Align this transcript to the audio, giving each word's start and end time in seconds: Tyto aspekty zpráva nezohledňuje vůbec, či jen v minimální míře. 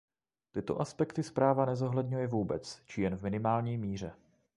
Tyto 0.51 0.81
aspekty 0.81 1.23
zpráva 1.23 1.65
nezohledňuje 1.65 2.27
vůbec, 2.27 2.81
či 2.85 3.01
jen 3.01 3.15
v 3.17 3.23
minimální 3.23 3.77
míře. 3.77 4.11